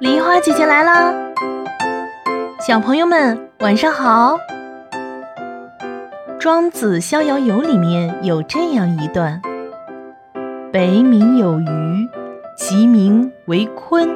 [0.00, 1.14] 梨花姐姐来啦！
[2.60, 4.36] 小朋友们晚上好。
[6.38, 9.40] 《庄子·逍遥游》里面有这样一段
[10.72, 12.08] ：“北冥有鱼，
[12.56, 14.08] 其名为鲲。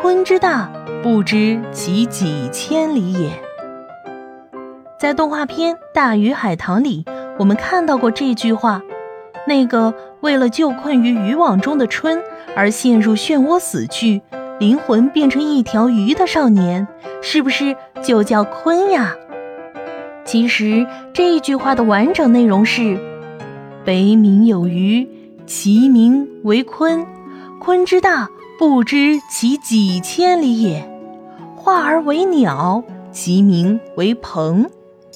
[0.00, 0.70] 鲲之大，
[1.02, 3.30] 不知其几千里也。”
[5.00, 7.04] 在动画片《大鱼海棠》里，
[7.38, 8.80] 我们看到过这句话。
[9.48, 12.22] 那个为了救困于渔网中的春
[12.54, 14.22] 而陷入漩涡死去，
[14.60, 16.86] 灵魂变成一条鱼的少年，
[17.20, 19.14] 是不是就叫鲲呀？
[20.24, 22.96] 其实这一句话的完整内容是：
[23.84, 25.08] 北冥有鱼，
[25.46, 27.04] 其名为鲲。
[27.60, 30.88] 鲲之大，不知其几千里也。
[31.56, 34.68] 化而为鸟，其名为鹏。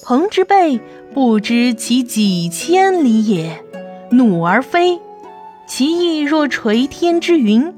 [0.03, 0.79] 鹏之背，
[1.13, 3.63] 不知其几千里也。
[4.11, 4.99] 怒而飞，
[5.67, 7.73] 其翼若垂天之云，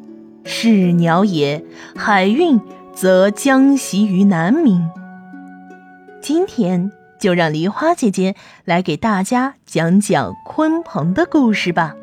[0.52, 1.64] 是鸟也。
[1.96, 2.60] 海运
[2.92, 4.82] 则将袭于南冥。
[6.20, 11.96] 今天就让梨花姐姐来给大家讲讲鲲鹏的故事吧。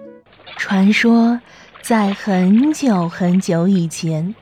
[0.57, 1.41] 传说
[1.83, 4.37] 在很久很久以前，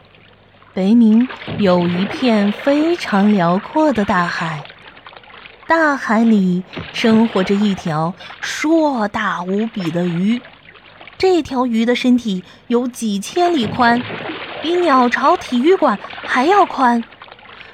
[0.75, 1.27] 北冥
[1.59, 4.63] 有一片非常辽阔的大海。
[5.67, 10.41] 大海里生活着一条硕大无比的鱼，
[11.25, 14.03] 这条鱼的身体有几千里宽，
[14.61, 17.03] 比鸟巢体育馆还要宽，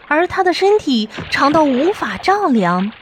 [0.06, 2.92] 而它的身体长到无法丈量。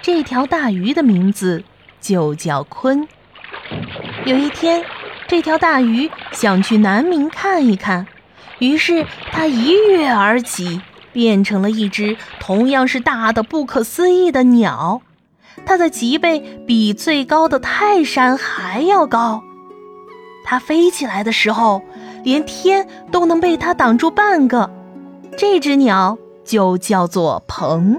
[0.00, 1.62] 这条大鱼的名字
[2.00, 3.06] 就叫鲲。
[4.24, 4.84] 有一天，
[5.28, 8.08] 这条大鱼想去南冥看一看，
[8.58, 10.82] 于是它一跃而起。
[11.12, 15.02] 变成了一只同样是大的不可思议的鸟，
[15.72, 19.42] 它的脊背比最高的泰山还要高。
[20.44, 21.80] 它飞起来的时候，
[22.24, 24.70] 连天都能被它挡住半个。
[25.34, 27.98] 这只鸟就叫做鹏。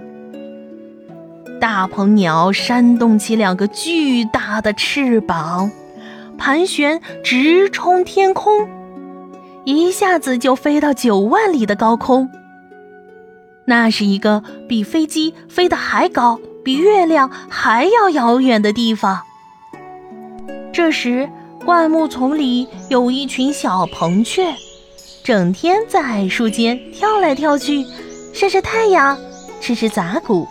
[1.60, 5.72] 大鹏鸟扇动起两个巨大的翅膀，
[6.38, 8.70] 盘旋直冲天空，
[9.66, 12.30] 一下子就飞到九万里的高空。
[13.66, 19.22] 那是一个比飞机飞得还高、比月亮还要遥远的地方。
[20.72, 21.30] 这时，
[21.66, 24.54] 灌木丛里有一群小鹏雀，
[25.24, 27.86] 整天在矮树间跳来跳去，
[28.34, 29.18] 晒晒太阳，
[29.62, 30.48] 吃吃杂谷，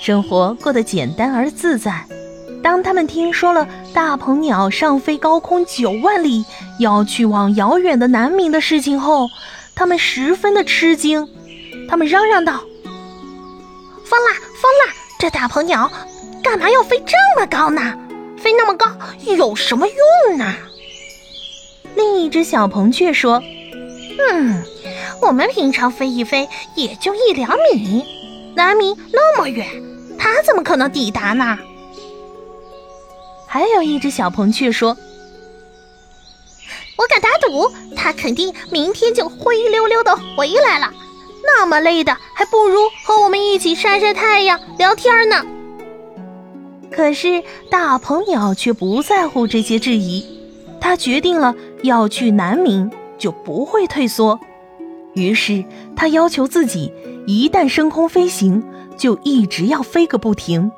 [0.00, 2.04] 生活过得简单而自在。
[2.62, 6.44] 当他们听说了大鹏鸟上飞高空九万里，
[6.78, 9.28] 要去往遥远的南冥的事情后，
[9.74, 11.26] 他们十分的吃惊。
[11.88, 12.60] 他们嚷嚷道
[14.04, 14.94] ：“疯啦，疯啦！
[15.20, 15.92] 这大鹏鸟
[16.42, 17.94] 干嘛要飞这么高呢？
[18.38, 18.86] 飞那么高
[19.36, 20.54] 有什么用呢？”
[21.94, 23.42] 另一只小鹏却说
[24.32, 24.64] ：“嗯，
[25.20, 28.02] 我们平常飞一飞也就一两米，
[28.56, 29.68] 南冥那么远，
[30.18, 31.58] 它怎么可能抵达呢？”
[33.46, 34.96] 还有一只小鹏却说
[36.96, 40.90] ：“我敢打赌，它肯定明天就灰溜溜的回来了。”
[41.56, 45.44] 那么累的，还不如和我们一起晒晒太阳、聊天呢。
[46.90, 50.24] 可是大鹏鸟却不在乎这些质疑，
[50.80, 54.38] 他决定了要去南冥，就不会退缩。
[55.14, 55.64] 于是
[55.96, 56.92] 他要求自己，
[57.26, 58.62] 一旦升空飞行，
[58.96, 60.70] 就一直要飞个不停，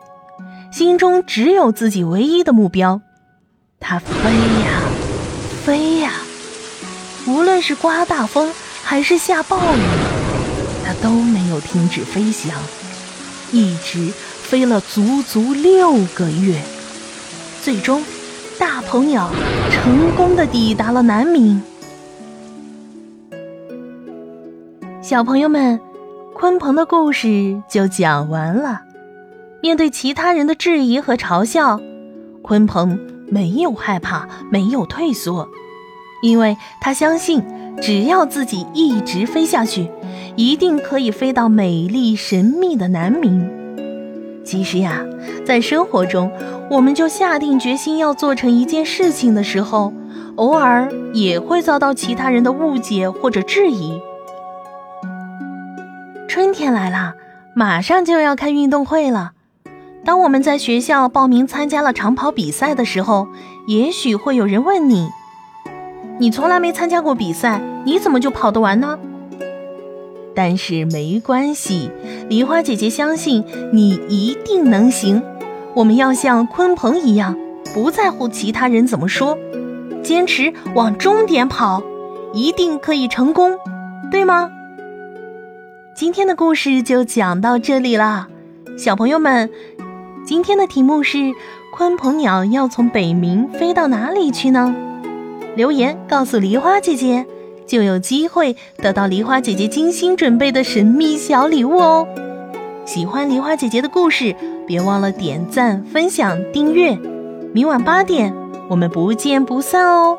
[0.73, 3.01] 心中只有自己唯一的目标。
[3.79, 4.31] 他飞
[4.65, 4.83] 呀，
[5.65, 6.13] 飞呀，
[7.27, 10.12] 无论是刮大风还是下暴雨。
[10.85, 12.55] 他都没有停止飞翔，
[13.53, 14.13] 一直
[14.43, 16.61] 飞了足足六个月，
[17.63, 18.03] 最终，
[18.59, 19.31] 大鹏鸟
[19.71, 21.61] 成功的抵达了南冥。
[25.01, 25.81] 小朋友们，
[26.35, 28.81] 鲲鹏的故事就讲完了。
[29.61, 31.81] 面对其他人的质疑和嘲笑，
[32.43, 35.49] 鲲鹏没有害怕，没有退缩，
[36.23, 37.43] 因为他相信，
[37.81, 39.89] 只要自己一直飞下去。
[40.35, 43.47] 一定可以飞到美丽神秘的南冥。
[44.43, 45.05] 其实呀，
[45.45, 46.33] 在生活中，
[46.71, 49.93] 我们就下定决心要做成一件事情的时候，
[50.37, 54.01] 偶尔也会遭到其他人的误解或者质疑。
[56.27, 57.13] 春天来了，
[57.55, 59.33] 马上就要开运动会了。
[60.03, 63.29] 当我们在学校报名参加了长跑比赛的时候，
[63.67, 65.11] 也许会有人问你
[66.19, 68.99] ：“你从来没参加过比赛，你怎么就跑得完呢？”
[70.35, 71.91] 但是没关系，
[72.29, 75.23] 梨花姐姐相信你一定能行。
[75.75, 77.37] 我们要像鲲鹏一样，
[77.75, 79.37] 不在乎其他人怎么说，
[80.03, 81.83] 坚持往终点跑，
[82.33, 83.59] 一定可以成功，
[84.11, 84.51] 对吗？
[85.95, 88.29] 今天的故事就讲到这里啦，
[88.79, 89.51] 小朋友们，
[90.25, 91.19] 今天的题目是：
[91.77, 94.75] 鲲鹏鸟要从北冥飞到哪里去呢？
[95.55, 97.27] 留言告诉梨花姐姐，
[97.67, 102.07] 就有机会得到梨花姐姐精心准备的神秘小礼物哦。
[102.85, 104.35] 喜欢梨花姐姐的故事，
[104.67, 106.99] 别忘了点赞、分享、订阅。
[107.53, 108.35] 明晚八点，
[108.69, 110.19] 我们不见不散哦。